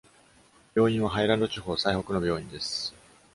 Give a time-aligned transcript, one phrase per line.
[0.73, 2.91] 病院はハイランド地方最北の病院です。